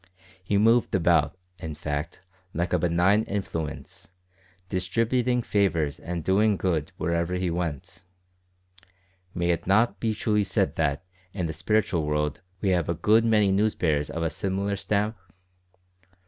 [0.43, 2.21] He moved about, in fact,
[2.55, 4.09] like a benign influence,
[4.67, 8.05] distributing favours and doing good wherever he went.
[9.35, 10.41] May it not be said truly
[10.73, 11.03] that
[11.33, 15.15] in the spiritual world we have a good many news bearers of a similar stamp?